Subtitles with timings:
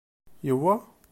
[0.47, 0.73] Yewwa?